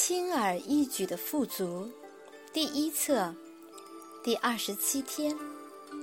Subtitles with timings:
[0.00, 1.90] 轻而易举的富足，
[2.52, 3.34] 第一册，
[4.22, 5.36] 第二十七天，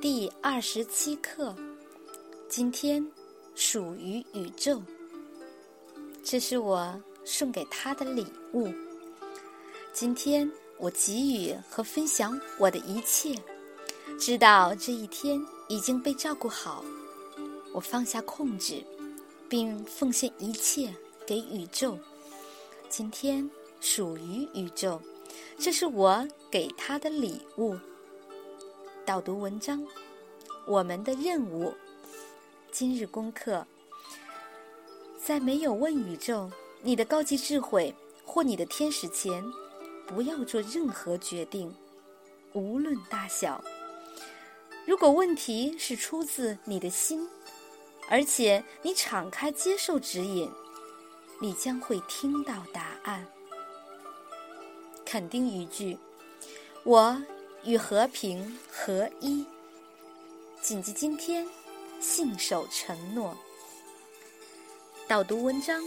[0.01, 1.55] 第二十七课。
[2.49, 3.09] 今天
[3.55, 4.81] 属于宇宙，
[6.25, 8.69] 这是我送给他的礼物。
[9.93, 13.33] 今天我给予和分享我的一切，
[14.19, 16.83] 知道这一天已经被照顾好。
[17.71, 18.83] 我放下控制，
[19.47, 20.93] 并奉献一切
[21.25, 21.97] 给宇宙。
[22.89, 23.49] 今天。
[23.85, 24.99] 属于宇宙，
[25.59, 27.77] 这是我给他的礼物。
[29.05, 29.85] 导读文章，
[30.65, 31.71] 我们的任务。
[32.71, 33.67] 今日功课：
[35.23, 36.49] 在没有问宇宙、
[36.81, 37.93] 你的高级智慧
[38.25, 39.45] 或你的天使前，
[40.07, 41.71] 不要做任何决定，
[42.53, 43.63] 无论大小。
[44.87, 47.29] 如果问题是出自你的心，
[48.09, 50.51] 而且你敞开接受指引，
[51.39, 53.23] 你将会听到答案。
[55.05, 55.97] 肯定语句：
[56.83, 57.15] 我
[57.63, 59.45] 与和平合一。
[60.61, 61.47] 谨记今天，
[61.99, 63.37] 信守承诺。
[65.07, 65.79] 导读文章：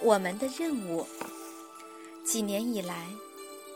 [0.00, 1.06] 我们的任务。
[2.24, 3.06] 几年以来，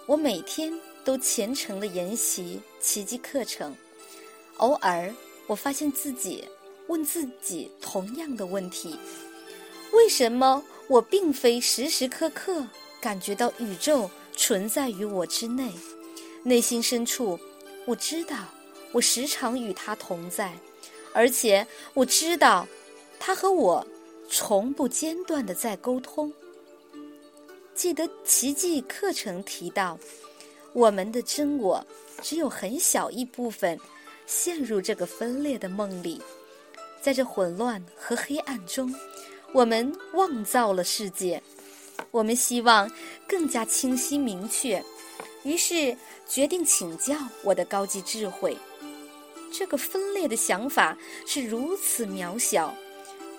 [0.06, 0.72] 我每天
[1.04, 3.76] 都虔诚的研习奇迹课程。
[4.56, 5.14] 偶尔，
[5.46, 6.48] 我发现自己
[6.88, 8.98] 问自己同样的问题：
[9.92, 12.66] 为什么我并非时时刻刻
[12.98, 14.10] 感觉到宇宙？
[14.40, 15.70] 存在于我之内，
[16.42, 17.38] 内心深处，
[17.84, 18.38] 我知道
[18.90, 20.58] 我时常与他同在，
[21.12, 22.66] 而且我知道
[23.18, 23.86] 他和我
[24.30, 26.32] 从不间断的在沟通。
[27.74, 29.98] 记得奇迹课程提到，
[30.72, 31.86] 我们的真我
[32.22, 33.78] 只有很小一部分
[34.26, 36.18] 陷入这个分裂的梦里，
[37.02, 38.92] 在这混乱和黑暗中，
[39.52, 41.42] 我们妄造了世界。
[42.10, 42.90] 我们希望
[43.28, 44.82] 更加清晰明确，
[45.44, 45.96] 于是
[46.28, 48.56] 决定请教我的高级智慧。
[49.52, 52.74] 这个分裂的想法是如此渺小，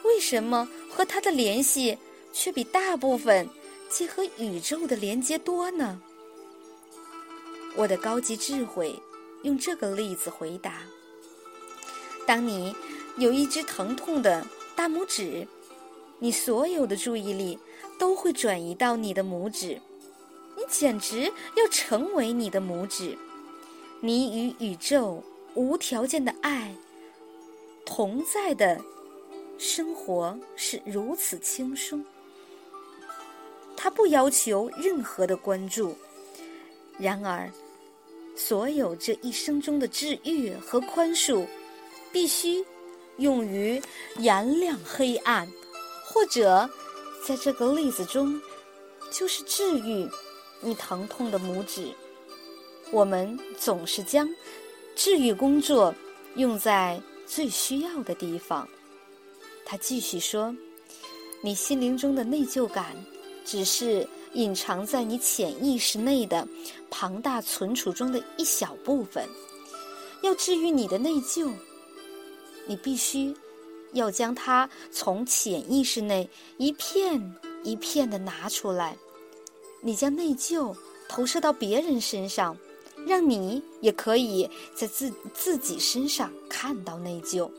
[0.04, 1.98] 为什么和它的联系
[2.34, 3.48] 却比大部分
[3.90, 6.02] 结合宇宙的连接多呢？
[7.76, 8.94] 我的高级智慧
[9.44, 10.82] 用这个例子回答：
[12.28, 12.76] 当你
[13.18, 15.48] 有一只疼痛的大拇指，
[16.20, 17.58] 你所有的注意力。
[18.02, 19.80] 都会转移到你的拇指，
[20.58, 23.16] 你简直要成为你的拇指。
[24.00, 25.24] 你与宇宙
[25.54, 26.76] 无条件的爱
[27.86, 28.82] 同在的
[29.60, 32.04] 生活是如此轻松，
[33.78, 35.96] 它不要求任何的关注。
[36.98, 37.48] 然而，
[38.36, 41.46] 所有这一生中的治愈和宽恕，
[42.12, 42.66] 必须
[43.18, 43.80] 用于
[44.18, 45.48] 燃亮黑暗，
[46.04, 46.68] 或者。
[47.26, 48.42] 在这个例子中，
[49.12, 50.10] 就是治愈
[50.60, 51.88] 你疼痛的拇指。
[52.92, 54.28] 我们总是将
[54.96, 55.94] 治愈工作
[56.36, 58.68] 用在最需要的地方。
[59.66, 60.54] 他继续说
[61.42, 62.96] ：“你心灵中的内疚感，
[63.46, 66.46] 只是隐藏在你潜意识内的
[66.90, 69.28] 庞大存储中的一小部分。
[70.22, 71.52] 要治愈你的内疚，
[72.66, 73.34] 你必须。”
[73.94, 78.98] 要将它从潜意识内一片一片的拿出来。
[79.82, 80.76] 你将内疚
[81.10, 82.56] 投射到别人身上，
[83.08, 87.50] 让你也可以在自自己身上看到内疚。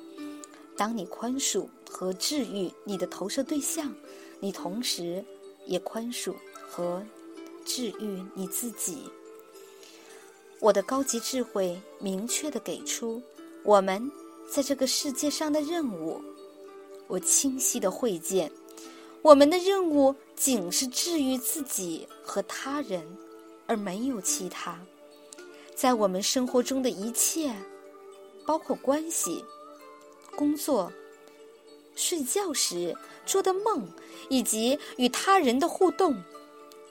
[0.77, 3.95] 当你宽恕和治愈你的投射对象，
[4.41, 5.25] 你同时
[5.67, 6.35] 也宽恕
[6.69, 7.05] 和
[7.65, 9.03] 治愈你自己。
[10.61, 13.21] 我的高级智慧明确的给出
[13.65, 14.11] 我们。
[14.51, 16.23] 在这个世界上的任务，
[17.07, 18.51] 我清晰的会见，
[19.23, 23.03] 我们的任务仅是治愈自己和他人，
[23.67, 24.79] 而没有其他。
[25.75, 27.55] 在我们生活中的一切，
[28.45, 29.43] 包括关系、
[30.37, 30.93] 工作、
[31.95, 33.89] 睡觉时做的梦，
[34.29, 36.23] 以及与他人的互动，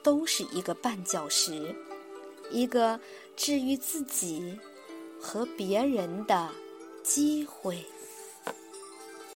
[0.02, 1.74] 都是一个绊脚石，
[2.50, 2.98] 一个
[3.36, 4.58] 治愈自己
[5.20, 6.50] 和别人的。
[7.02, 7.84] 机会。